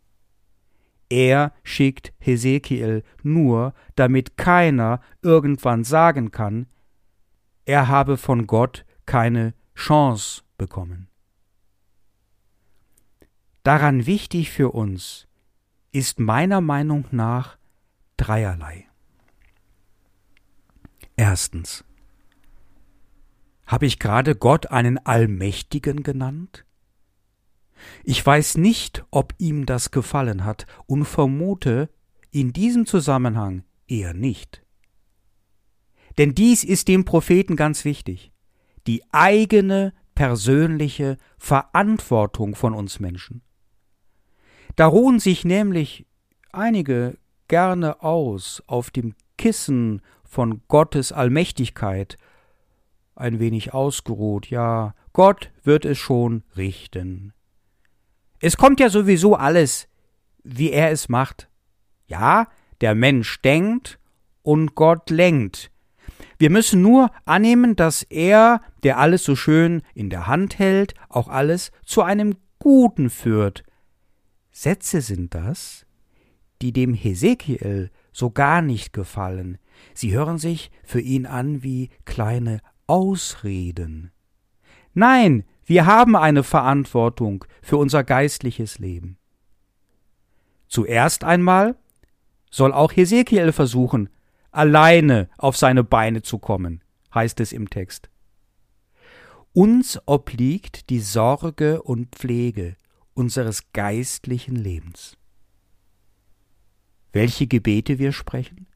Er 1.10 1.52
schickt 1.64 2.12
Hesekiel 2.20 3.02
nur, 3.22 3.74
damit 3.96 4.36
keiner 4.36 5.00
irgendwann 5.20 5.82
sagen 5.82 6.30
kann, 6.30 6.66
er 7.64 7.88
habe 7.88 8.16
von 8.16 8.46
Gott 8.46 8.86
keine 9.04 9.52
Chance 9.74 10.42
bekommen. 10.56 11.08
Daran 13.62 14.06
wichtig 14.06 14.50
für 14.50 14.70
uns 14.70 15.26
ist 15.92 16.20
meiner 16.20 16.60
Meinung 16.60 17.06
nach 17.10 17.58
dreierlei. 18.16 18.87
Erstens. 21.18 21.84
Habe 23.66 23.86
ich 23.86 23.98
gerade 23.98 24.36
Gott 24.36 24.70
einen 24.70 24.98
Allmächtigen 24.98 26.04
genannt? 26.04 26.64
Ich 28.04 28.24
weiß 28.24 28.56
nicht, 28.56 29.04
ob 29.10 29.34
ihm 29.38 29.66
das 29.66 29.90
gefallen 29.90 30.44
hat 30.44 30.66
und 30.86 31.04
vermute 31.06 31.90
in 32.30 32.52
diesem 32.52 32.86
Zusammenhang 32.86 33.64
eher 33.88 34.14
nicht. 34.14 34.62
Denn 36.18 36.36
dies 36.36 36.62
ist 36.62 36.86
dem 36.86 37.04
Propheten 37.04 37.56
ganz 37.56 37.84
wichtig, 37.84 38.32
die 38.86 39.02
eigene 39.10 39.92
persönliche 40.14 41.16
Verantwortung 41.36 42.54
von 42.54 42.74
uns 42.74 43.00
Menschen. 43.00 43.42
Da 44.76 44.86
ruhen 44.86 45.18
sich 45.18 45.44
nämlich 45.44 46.06
einige 46.52 47.18
gerne 47.48 48.04
aus 48.04 48.62
auf 48.68 48.92
dem 48.92 49.16
Kissen 49.38 50.02
von 50.28 50.62
Gottes 50.68 51.10
Allmächtigkeit, 51.10 52.16
ein 53.16 53.40
wenig 53.40 53.74
ausgeruht, 53.74 54.48
ja, 54.50 54.94
Gott 55.12 55.50
wird 55.64 55.84
es 55.84 55.98
schon 55.98 56.44
richten. 56.56 57.32
Es 58.40 58.56
kommt 58.56 58.78
ja 58.78 58.88
sowieso 58.88 59.34
alles, 59.34 59.88
wie 60.44 60.70
er 60.70 60.92
es 60.92 61.08
macht. 61.08 61.48
Ja, 62.06 62.46
der 62.80 62.94
Mensch 62.94 63.42
denkt 63.42 63.98
und 64.42 64.76
Gott 64.76 65.10
lenkt. 65.10 65.72
Wir 66.38 66.50
müssen 66.50 66.80
nur 66.82 67.10
annehmen, 67.24 67.74
dass 67.74 68.04
er, 68.04 68.60
der 68.84 68.98
alles 68.98 69.24
so 69.24 69.34
schön 69.34 69.82
in 69.94 70.08
der 70.08 70.28
Hand 70.28 70.58
hält, 70.60 70.94
auch 71.08 71.28
alles 71.28 71.72
zu 71.84 72.02
einem 72.02 72.36
Guten 72.60 73.10
führt. 73.10 73.64
Sätze 74.52 75.00
sind 75.00 75.34
das, 75.34 75.84
die 76.62 76.72
dem 76.72 76.94
Hesekiel 76.94 77.90
so 78.12 78.30
gar 78.30 78.62
nicht 78.62 78.92
gefallen. 78.92 79.58
Sie 79.94 80.12
hören 80.12 80.38
sich 80.38 80.70
für 80.84 81.00
ihn 81.00 81.26
an 81.26 81.62
wie 81.62 81.90
kleine 82.04 82.60
Ausreden. 82.86 84.12
Nein, 84.94 85.44
wir 85.64 85.86
haben 85.86 86.16
eine 86.16 86.42
Verantwortung 86.42 87.44
für 87.62 87.76
unser 87.76 88.04
geistliches 88.04 88.78
Leben. 88.78 89.18
Zuerst 90.68 91.24
einmal 91.24 91.76
soll 92.50 92.72
auch 92.72 92.92
Hesekiel 92.92 93.52
versuchen, 93.52 94.08
alleine 94.50 95.28
auf 95.36 95.56
seine 95.56 95.84
Beine 95.84 96.22
zu 96.22 96.38
kommen, 96.38 96.82
heißt 97.14 97.40
es 97.40 97.52
im 97.52 97.68
Text. 97.68 98.08
Uns 99.52 100.00
obliegt 100.06 100.88
die 100.88 101.00
Sorge 101.00 101.82
und 101.82 102.14
Pflege 102.14 102.76
unseres 103.14 103.72
geistlichen 103.72 104.54
Lebens. 104.54 105.16
Welche 107.12 107.46
Gebete 107.46 107.98
wir 107.98 108.12
sprechen? 108.12 108.67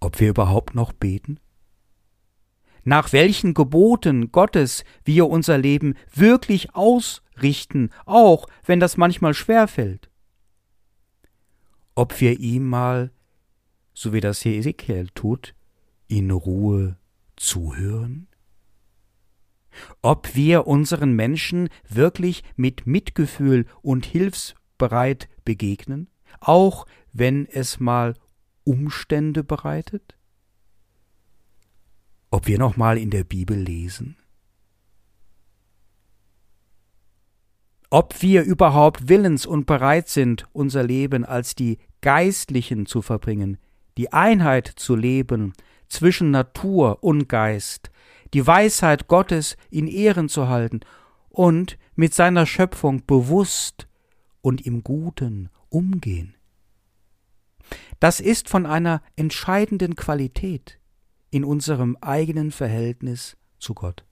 Ob 0.00 0.20
wir 0.20 0.30
überhaupt 0.30 0.74
noch 0.74 0.92
beten? 0.92 1.40
nach 2.88 3.12
welchen 3.12 3.52
Geboten 3.52 4.32
Gottes 4.32 4.82
wir 5.04 5.28
unser 5.28 5.58
Leben 5.58 5.94
wirklich 6.14 6.74
ausrichten, 6.74 7.90
auch 8.06 8.46
wenn 8.64 8.80
das 8.80 8.96
manchmal 8.96 9.34
schwer 9.34 9.68
fällt. 9.68 10.08
Ob 11.94 12.18
wir 12.18 12.40
ihm 12.40 12.66
mal, 12.66 13.10
so 13.92 14.14
wie 14.14 14.20
das 14.20 14.44
Ezekiel 14.46 15.08
tut, 15.14 15.54
in 16.06 16.30
Ruhe 16.30 16.96
zuhören? 17.36 18.28
Ob 20.00 20.34
wir 20.34 20.66
unseren 20.66 21.12
Menschen 21.12 21.68
wirklich 21.88 22.42
mit 22.56 22.86
Mitgefühl 22.86 23.66
und 23.82 24.06
hilfsbereit 24.06 25.28
begegnen, 25.44 26.08
auch 26.40 26.86
wenn 27.12 27.46
es 27.46 27.80
mal 27.80 28.14
Umstände 28.68 29.42
bereitet? 29.42 30.14
ob 32.30 32.46
wir 32.46 32.58
noch 32.58 32.76
mal 32.76 32.98
in 32.98 33.08
der 33.08 33.24
Bibel 33.24 33.56
lesen? 33.56 34.16
ob 37.90 38.20
wir 38.20 38.42
überhaupt 38.42 39.08
willens 39.08 39.46
und 39.46 39.64
bereit 39.66 40.08
sind, 40.08 40.46
unser 40.52 40.82
Leben 40.82 41.24
als 41.24 41.54
die 41.54 41.78
Geistlichen 42.02 42.84
zu 42.84 43.00
verbringen, 43.00 43.56
die 43.96 44.12
Einheit 44.12 44.66
zu 44.76 44.94
leben 44.94 45.54
zwischen 45.88 46.30
Natur 46.30 47.02
und 47.02 47.28
Geist, 47.28 47.90
die 48.34 48.46
Weisheit 48.46 49.08
Gottes 49.08 49.56
in 49.70 49.86
Ehren 49.86 50.28
zu 50.28 50.48
halten 50.48 50.80
und 51.30 51.78
mit 51.94 52.12
seiner 52.12 52.44
Schöpfung 52.44 53.06
bewusst 53.06 53.88
und 54.42 54.66
im 54.66 54.84
Guten 54.84 55.48
umgehen. 55.70 56.34
Das 58.00 58.20
ist 58.20 58.48
von 58.48 58.66
einer 58.66 59.02
entscheidenden 59.16 59.96
Qualität 59.96 60.78
in 61.30 61.44
unserem 61.44 61.96
eigenen 62.00 62.52
Verhältnis 62.52 63.36
zu 63.58 63.74
Gott. 63.74 64.04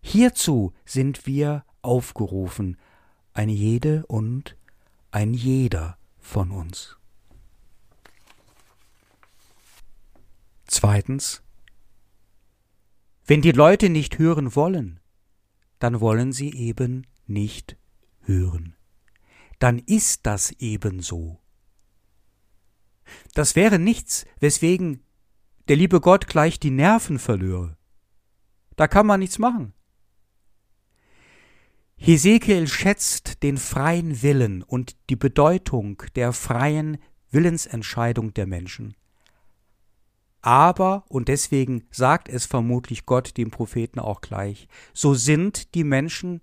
Hierzu 0.00 0.72
sind 0.84 1.26
wir 1.26 1.64
aufgerufen, 1.82 2.76
ein 3.34 3.48
jede 3.48 4.06
und 4.06 4.56
ein 5.10 5.34
jeder 5.34 5.98
von 6.18 6.50
uns. 6.50 6.96
Zweitens, 10.66 11.42
wenn 13.26 13.42
die 13.42 13.52
Leute 13.52 13.90
nicht 13.90 14.18
hören 14.18 14.56
wollen, 14.56 14.98
dann 15.78 16.00
wollen 16.00 16.32
sie 16.32 16.52
eben 16.52 17.06
nicht 17.26 17.76
hören. 18.22 18.74
Dann 19.58 19.78
ist 19.78 20.26
das 20.26 20.50
eben 20.52 21.00
so. 21.00 21.41
Das 23.34 23.56
wäre 23.56 23.78
nichts, 23.78 24.26
weswegen 24.40 25.02
der 25.68 25.76
liebe 25.76 26.00
Gott 26.00 26.26
gleich 26.26 26.58
die 26.58 26.70
Nerven 26.70 27.18
verlöre. 27.18 27.76
Da 28.76 28.88
kann 28.88 29.06
man 29.06 29.20
nichts 29.20 29.38
machen. 29.38 29.74
Hesekiel 31.96 32.66
schätzt 32.66 33.44
den 33.44 33.58
freien 33.58 34.22
Willen 34.22 34.62
und 34.62 34.96
die 35.08 35.16
Bedeutung 35.16 36.02
der 36.16 36.32
freien 36.32 36.98
Willensentscheidung 37.30 38.34
der 38.34 38.46
Menschen. 38.46 38.96
Aber, 40.40 41.04
und 41.08 41.28
deswegen 41.28 41.86
sagt 41.92 42.28
es 42.28 42.46
vermutlich 42.46 43.06
Gott 43.06 43.36
dem 43.36 43.52
Propheten 43.52 44.00
auch 44.00 44.20
gleich, 44.20 44.66
so 44.92 45.14
sind 45.14 45.76
die 45.76 45.84
Menschen 45.84 46.40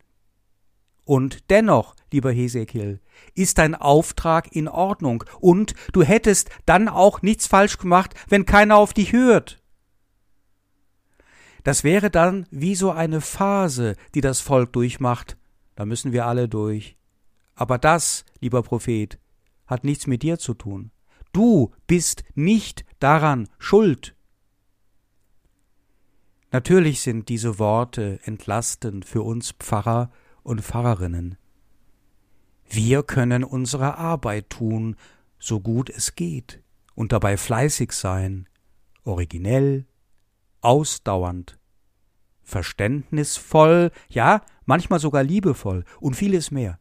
und 1.04 1.50
dennoch, 1.50 1.96
lieber 2.14 2.32
Hesekiel, 2.32 3.00
ist 3.36 3.58
dein 3.58 3.76
Auftrag 3.76 4.56
in 4.56 4.68
Ordnung 4.68 5.24
und 5.40 5.74
du 5.94 6.04
hättest 6.04 6.50
dann 6.66 6.88
auch 6.88 7.22
nichts 7.22 7.48
falsch 7.48 7.78
gemacht, 7.78 8.14
wenn 8.28 8.46
keiner 8.46 8.78
auf 8.78 8.94
dich 8.94 9.14
hört. 9.14 9.62
Das 11.64 11.84
wäre 11.84 12.10
dann 12.10 12.48
wie 12.52 12.76
so 12.76 12.92
eine 12.92 13.22
Phase, 13.22 13.96
die 14.16 14.22
das 14.22 14.40
Volk 14.40 14.74
durchmacht, 14.74 15.38
da 15.76 15.86
müssen 15.86 16.12
wir 16.12 16.26
alle 16.26 16.50
durch. 16.50 16.98
Aber 17.56 17.78
das, 17.78 18.26
lieber 18.40 18.64
Prophet, 18.64 19.20
hat 19.68 19.84
nichts 19.84 20.08
mit 20.08 20.24
dir 20.24 20.40
zu 20.40 20.54
tun. 20.54 20.92
Du 21.32 21.72
bist 21.88 22.24
nicht 22.34 22.86
daran 23.00 23.48
schuld. 23.60 24.16
Natürlich 26.52 27.02
sind 27.02 27.30
diese 27.30 27.60
Worte 27.60 28.20
entlastend 28.24 29.06
für 29.06 29.22
uns 29.22 29.52
Pfarrer 29.52 30.12
und 30.42 30.62
Pfarrerinnen. 30.62 31.38
Wir 32.72 33.02
können 33.02 33.44
unsere 33.44 33.98
Arbeit 33.98 34.52
tun, 34.52 34.96
so 35.40 35.60
gut 35.60 35.90
es 35.90 36.14
geht, 36.14 36.62
und 36.94 37.12
dabei 37.12 37.36
fleißig 37.36 37.92
sein, 37.94 38.48
originell, 39.04 39.88
ausdauernd, 40.62 41.58
verständnisvoll, 42.44 43.92
ja, 44.08 44.44
manchmal 44.66 45.00
sogar 45.00 45.24
liebevoll 45.24 45.84
und 46.00 46.16
vieles 46.16 46.52
mehr. 46.52 46.80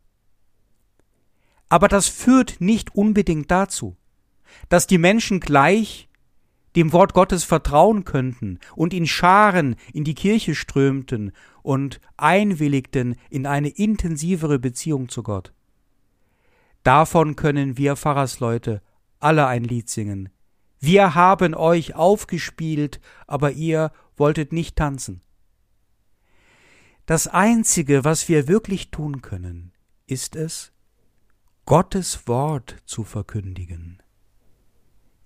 Aber 1.71 1.88
das 1.88 2.07
führt 2.09 2.61
nicht 2.61 2.95
unbedingt 2.95 3.50
dazu, 3.50 3.97
dass 4.68 4.87
die 4.87 4.99
Menschen 4.99 5.40
gleich 5.40 6.09
dem 6.77 6.92
Wort 6.92 7.14
Gottes 7.14 7.44
vertrauen 7.44 8.05
könnten 8.05 8.59
und 8.77 8.92
in 8.92 9.07
Scharen 9.07 9.77
in 9.94 10.05
die 10.05 10.14
Kirche 10.14 10.55
strömten 10.55 11.33
und 11.62 12.01
einwilligten 12.18 13.16
in 13.31 13.46
eine 13.46 13.70
intensivere 13.70 14.59
Beziehung 14.59 15.09
zu 15.09 15.22
Gott. 15.22 15.55
Davon 16.83 17.37
können 17.37 17.77
wir 17.77 17.97
Pfarrersleute 17.97 18.83
alle 19.21 19.47
ein 19.47 19.64
Lied 19.64 19.88
singen. 19.88 20.31
Wir 20.81 21.14
haben 21.14 21.55
euch 21.55 21.95
aufgespielt, 21.95 23.01
aber 23.27 23.53
ihr 23.53 23.93
wolltet 24.17 24.53
nicht 24.53 24.77
tanzen. 24.77 25.23
Das 27.07 27.27
Einzige, 27.27 28.05
was 28.05 28.29
wir 28.29 28.49
wirklich 28.49 28.91
tun 28.91 29.23
können, 29.23 29.73
ist 30.07 30.37
es, 30.37 30.73
Gottes 31.64 32.29
Wort 32.29 32.77
zu 32.87 33.05
verkündigen. 33.05 34.03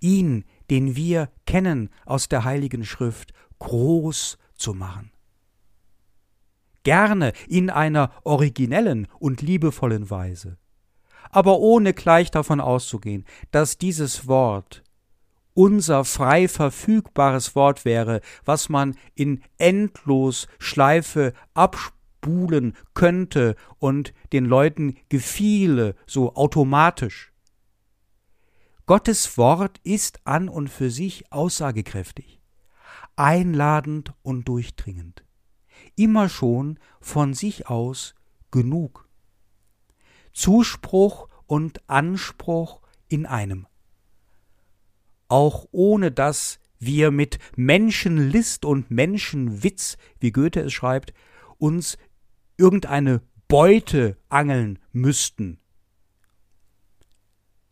Ihn, 0.01 0.45
den 0.71 0.97
wir 0.97 1.31
kennen 1.47 1.91
aus 2.05 2.29
der 2.29 2.45
Heiligen 2.45 2.85
Schrift, 2.85 3.33
groß 3.59 4.39
zu 4.55 4.75
machen. 4.75 5.13
Gerne 6.83 7.33
in 7.47 7.71
einer 7.71 8.13
originellen 8.25 9.07
und 9.21 9.41
liebevollen 9.41 10.11
Weise, 10.11 10.59
aber 11.31 11.59
ohne 11.59 11.95
gleich 11.95 12.31
davon 12.31 12.61
auszugehen, 12.61 13.25
dass 13.51 13.79
dieses 13.79 14.27
Wort 14.27 14.83
unser 15.55 16.05
frei 16.05 16.49
verfügbares 16.49 17.55
Wort 17.55 17.85
wäre, 17.85 18.21
was 18.45 18.69
man 18.69 18.97
in 19.15 19.43
endlos 19.59 20.49
Schleife 20.59 21.35
abspulen 21.55 22.75
könnte 22.95 23.57
und 23.79 24.15
den 24.33 24.47
Leuten 24.47 24.97
gefiele, 25.09 25.95
so 26.07 26.35
automatisch. 26.35 27.33
Gottes 28.87 29.39
Wort 29.39 29.79
ist 29.85 30.21
an 30.25 30.49
und 30.49 30.69
für 30.69 30.91
sich 30.91 31.31
aussagekräftig, 31.33 32.41
einladend 33.17 34.13
und 34.23 34.49
durchdringend, 34.49 35.25
immer 35.97 36.29
schon 36.29 36.79
von 37.01 37.35
sich 37.35 37.69
aus 37.69 38.15
genug. 38.51 39.09
Zuspruch 40.33 41.29
und 41.47 41.89
Anspruch 41.89 42.81
in 43.09 43.27
einem 43.27 43.67
auch 45.33 45.67
ohne 45.73 46.13
dass 46.13 46.61
wir 46.79 47.11
mit 47.11 47.39
Menschenlist 47.57 48.67
und 48.67 48.91
Menschenwitz, 48.91 49.97
wie 50.21 50.31
Goethe 50.31 50.61
es 50.61 50.75
schreibt, 50.75 51.15
uns 51.57 51.97
irgendeine 52.59 53.23
Beute 53.49 54.19
angeln 54.29 54.79
müssten. 54.93 55.59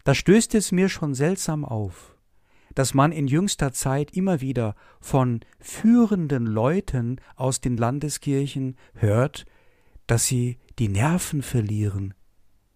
Da 0.05 0.15
stößt 0.15 0.55
es 0.55 0.73
mir 0.73 0.89
schon 0.89 1.15
seltsam 1.15 1.67
auf, 1.67 2.17
dass 2.75 2.95
man 2.95 3.13
in 3.13 3.27
jüngster 3.27 3.73
Zeit 3.73 4.17
immer 4.17 4.41
wieder 4.41 4.75
von 4.99 5.41
führenden 5.59 6.47
Leuten 6.47 7.21
aus 7.37 7.61
den 7.61 7.77
Landeskirchen 7.77 8.77
hört, 8.95 9.45
dass 10.07 10.25
sie 10.25 10.57
die 10.79 10.89
Nerven 10.89 11.43
verlieren, 11.43 12.15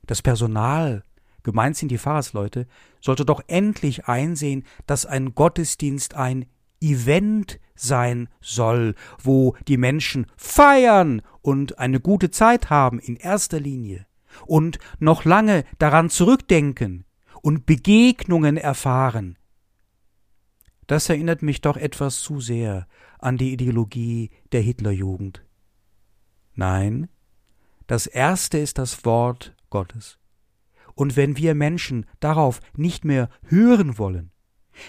das 0.07 0.23
Personal 0.23 1.03
gemeint 1.45 1.77
sind 1.77 1.91
die 1.91 1.99
Pfarrersleute, 1.99 2.67
sollte 3.01 3.25
doch 3.25 3.43
endlich 3.47 4.09
einsehen, 4.09 4.65
dass 4.87 5.07
ein 5.07 5.35
Gottesdienst 5.35 6.15
ein 6.15 6.47
Event 6.81 7.61
sein 7.77 8.29
soll, 8.41 8.95
wo 9.23 9.57
die 9.69 9.77
Menschen 9.77 10.27
feiern 10.37 11.23
und 11.43 11.79
eine 11.79 12.01
gute 12.01 12.31
Zeit 12.31 12.71
haben 12.71 12.99
in 12.99 13.17
erster 13.17 13.61
Linie 13.61 14.07
und 14.47 14.79
noch 14.99 15.25
lange 15.25 15.65
daran 15.79 16.11
zurückdenken 16.11 17.05
und 17.43 17.67
Begegnungen 17.67 18.57
erfahren. 18.57 19.39
Das 20.87 21.09
erinnert 21.09 21.43
mich 21.43 21.61
doch 21.61 21.77
etwas 21.77 22.21
zu 22.21 22.41
sehr 22.41 22.87
an 23.19 23.39
die 23.39 23.53
Ideologie 23.53 24.31
der 24.53 24.61
Hitlerjugend. 24.61 25.43
Nein, 26.55 27.09
das 27.87 28.07
erste 28.07 28.59
ist 28.59 28.79
das 28.79 29.05
Wort 29.05 29.55
Gottes. 29.75 30.21
Und 30.95 31.17
wenn 31.17 31.37
wir 31.37 31.57
Menschen 31.57 32.07
darauf 32.21 32.61
nicht 32.77 33.05
mehr 33.05 33.29
hören 33.49 33.99
wollen, 33.99 34.31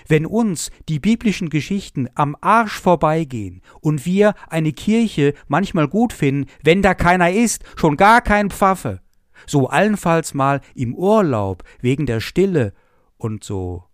wenn 0.08 0.28
uns 0.28 0.70
die 0.88 1.00
biblischen 1.00 1.50
Geschichten 1.50 2.08
am 2.14 2.38
Arsch 2.40 2.80
vorbeigehen 2.80 3.64
und 3.82 4.06
wir 4.06 4.36
eine 4.48 4.74
Kirche 4.74 5.34
manchmal 5.48 5.88
gut 5.88 6.14
finden, 6.14 6.48
wenn 6.64 6.84
da 6.84 6.94
keiner 6.94 7.32
ist, 7.32 7.64
schon 7.76 7.98
gar 7.98 8.22
kein 8.22 8.52
Pfaffe, 8.52 9.02
so 9.48 9.70
allenfalls 9.70 10.36
mal 10.36 10.62
im 10.76 10.94
Urlaub 10.94 11.64
wegen 11.82 12.06
der 12.06 12.20
Stille 12.20 12.74
und 13.18 13.44
so. 13.44 13.86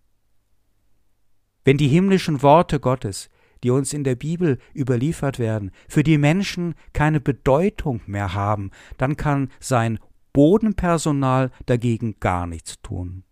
Wenn 1.64 1.78
die 1.78 1.88
himmlischen 1.88 2.42
Worte 2.42 2.80
Gottes, 2.80 3.30
die 3.62 3.70
uns 3.70 3.94
in 3.94 4.04
der 4.04 4.16
Bibel 4.16 4.58
überliefert 4.74 5.38
werden, 5.38 5.70
für 5.88 6.02
die 6.02 6.18
Menschen 6.18 6.74
keine 6.92 7.20
Bedeutung 7.20 8.02
mehr 8.04 8.34
haben, 8.34 8.70
dann 8.98 9.16
kann 9.16 9.48
sein 9.58 9.98
Bodenpersonal 10.32 11.50
dagegen 11.66 12.16
gar 12.20 12.46
nichts 12.46 12.80
tun. 12.82 13.24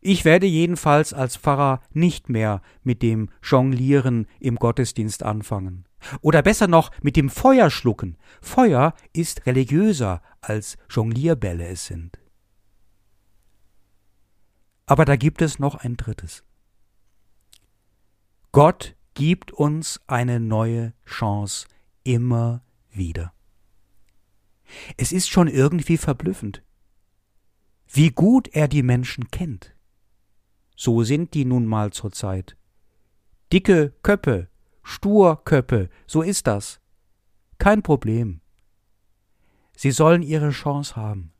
Ich 0.00 0.24
werde 0.24 0.46
jedenfalls 0.46 1.12
als 1.12 1.36
Pfarrer 1.36 1.80
nicht 1.92 2.30
mehr 2.30 2.62
mit 2.82 3.02
dem 3.02 3.28
Jonglieren 3.42 4.26
im 4.38 4.56
Gottesdienst 4.56 5.22
anfangen. 5.22 5.84
Oder 6.22 6.40
besser 6.42 6.66
noch 6.66 6.90
mit 7.02 7.16
dem 7.16 7.28
Feuer 7.28 7.68
schlucken. 7.70 8.16
Feuer 8.40 8.94
ist 9.12 9.44
religiöser 9.46 10.22
als 10.40 10.78
Jonglierbälle 10.88 11.66
es 11.66 11.84
sind. 11.84 12.18
Aber 14.86 15.04
da 15.04 15.16
gibt 15.16 15.42
es 15.42 15.58
noch 15.58 15.76
ein 15.76 15.96
drittes. 15.96 16.42
Gott 18.52 18.96
gibt 19.14 19.52
uns 19.52 20.00
eine 20.06 20.40
neue 20.40 20.94
Chance 21.04 21.68
immer 22.02 22.62
wieder. 22.90 23.32
Es 24.96 25.12
ist 25.12 25.28
schon 25.28 25.48
irgendwie 25.48 25.96
verblüffend, 25.96 26.62
wie 27.88 28.10
gut 28.10 28.48
er 28.48 28.68
die 28.68 28.82
Menschen 28.82 29.30
kennt. 29.30 29.74
So 30.76 31.02
sind 31.02 31.34
die 31.34 31.44
nun 31.44 31.66
mal 31.66 31.92
zur 31.92 32.12
Zeit. 32.12 32.56
Dicke 33.52 33.92
Köppe, 34.02 34.48
Sturköppe, 34.82 35.90
so 36.06 36.22
ist 36.22 36.46
das. 36.46 36.80
Kein 37.58 37.82
Problem. 37.82 38.40
Sie 39.76 39.90
sollen 39.90 40.22
ihre 40.22 40.50
Chance 40.50 40.96
haben. 40.96 41.32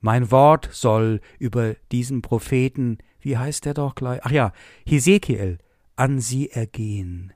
Mein 0.00 0.30
Wort 0.30 0.68
soll 0.72 1.20
über 1.38 1.74
diesen 1.92 2.22
Propheten, 2.22 2.98
wie 3.20 3.36
heißt 3.36 3.66
er 3.66 3.74
doch 3.74 3.94
gleich? 3.94 4.20
Ach 4.24 4.30
ja, 4.30 4.52
Hesekiel, 4.86 5.58
an 5.96 6.20
sie 6.20 6.50
ergehen. 6.50 7.34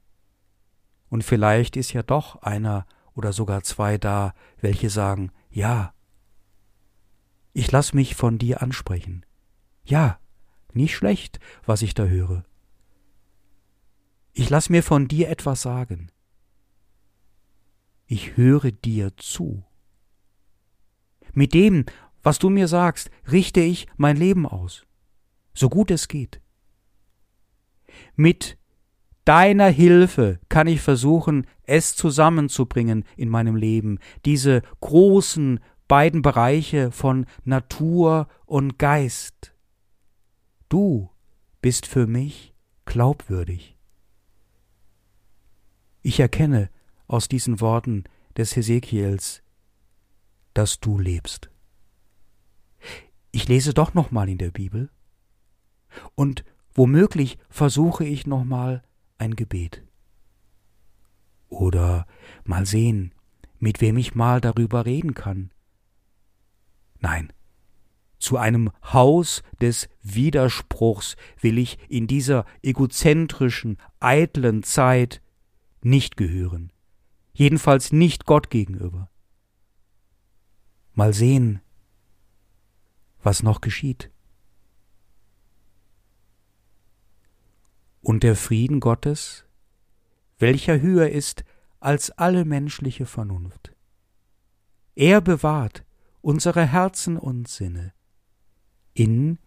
Und 1.11 1.23
vielleicht 1.23 1.77
ist 1.77 1.93
ja 1.93 2.03
doch 2.03 2.43
einer 2.43 2.87
oder 3.15 3.33
sogar 3.33 3.63
zwei 3.63 3.99
da, 3.99 4.35
welche 4.61 4.91
sagen, 4.91 5.31
ja, 5.51 5.95
ich 7.53 7.71
lass 7.71 7.95
mich 7.95 8.17
von 8.17 8.39
dir 8.39 8.63
ansprechen. 8.63 9.25
Ja, 9.85 10.19
nicht 10.73 10.97
schlecht, 10.97 11.39
was 11.65 11.83
ich 11.83 11.95
da 11.95 12.05
höre. 12.05 12.45
Ich 14.33 14.51
lass 14.51 14.69
mir 14.69 14.83
von 14.83 15.07
dir 15.07 15.29
etwas 15.29 15.63
sagen. 15.63 16.11
Ich 18.07 18.37
höre 18.37 18.73
dir 18.73 19.17
zu. 19.17 19.65
Mit 21.33 21.55
dem, 21.55 21.87
was 22.23 22.39
du 22.39 22.51
mir 22.51 22.67
sagst, 22.67 23.11
richte 23.31 23.61
ich 23.61 23.87
mein 23.97 24.17
Leben 24.17 24.47
aus, 24.47 24.85
so 25.53 25.69
gut 25.69 25.91
es 25.91 26.09
geht. 26.09 26.41
Mit 28.17 28.59
deiner 29.25 29.69
Hilfe 29.69 30.39
kann 30.49 30.67
ich 30.67 30.81
versuchen, 30.81 31.47
es 31.65 31.97
zusammenzubringen 31.97 33.05
in 33.17 33.29
meinem 33.29 33.57
Leben, 33.57 33.99
diese 34.25 34.63
großen 34.81 35.61
beiden 35.89 36.23
Bereiche 36.23 36.91
von 36.91 37.27
Natur 37.45 38.29
und 38.47 38.79
Geist. 38.79 39.55
Du 40.69 41.11
bist 41.61 41.87
für 41.87 42.07
mich 42.07 42.55
glaubwürdig. 42.85 43.77
Ich 46.03 46.21
erkenne 46.21 46.71
aus 47.07 47.29
diesen 47.29 47.61
Worten 47.61 48.05
des 48.37 48.57
Hesekiels, 48.57 49.43
dass 50.53 50.81
du 50.81 50.99
lebst. 50.99 51.51
Ich 53.31 53.49
lese 53.49 53.75
doch 53.75 53.95
nochmal 53.95 54.29
in 54.29 54.39
der 54.39 54.51
Bibel 54.51 54.91
und 56.15 56.45
womöglich 56.75 57.39
versuche 57.49 58.05
ich 58.05 58.27
nochmal 58.27 58.83
ein 59.19 59.37
Gebet. 59.37 59.83
Oder 61.49 62.07
mal 62.45 62.67
sehen, 62.67 63.15
mit 63.59 63.81
wem 63.81 63.97
ich 63.97 64.15
mal 64.15 64.41
darüber 64.41 64.87
reden 64.87 65.15
kann. 65.15 65.51
Nein, 67.01 67.33
zu 68.19 68.39
einem 68.39 68.71
Haus 68.83 69.43
des 69.61 69.89
Widerspruchs 70.03 71.17
will 71.41 71.59
ich 71.59 71.79
in 71.91 72.07
dieser 72.07 72.47
egozentrischen, 72.63 73.77
eitlen 74.01 74.63
Zeit 74.63 75.21
nicht 75.83 76.17
gehören, 76.17 76.73
jedenfalls 77.35 77.93
nicht 77.93 78.25
Gott 78.25 78.49
gegenüber. 78.49 79.11
Mal 80.95 81.13
sehen, 81.13 81.61
was 83.23 83.43
noch 83.43 83.61
geschieht. 83.61 84.11
Und 88.05 88.23
der 88.23 88.37
Frieden 88.37 88.81
Gottes, 88.81 89.47
welcher 90.39 90.81
höher 90.81 91.09
ist 91.09 91.43
als 91.81 92.11
alle 92.11 92.45
menschliche 92.45 93.07
Vernunft. 93.07 93.75
Er 94.95 95.23
bewahrt 95.23 95.85
unsere 96.21 96.67
Herzen 96.67 97.17
und 97.17 97.49
Sinne 97.49 97.95
in 98.93 99.39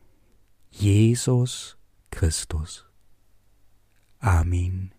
Jesus 0.71 1.77
Christus. 2.09 2.85
Amen. 4.19 4.96